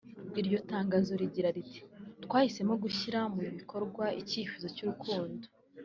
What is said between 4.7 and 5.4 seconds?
cy’urukiko